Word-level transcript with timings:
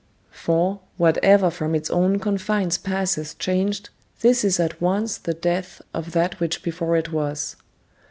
["For, 0.31 0.79
whatever 0.97 1.51
from 1.51 1.75
its 1.75 1.91
own 1.91 2.17
confines 2.17 2.79
passes 2.79 3.35
changed, 3.35 3.91
this 4.21 4.43
is 4.43 4.59
at 4.59 4.81
once 4.81 5.19
the 5.19 5.35
death 5.35 5.79
of 5.93 6.11
that 6.13 6.39
which 6.39 6.63
before 6.63 6.97
it 6.97 7.11
was." 7.11 7.55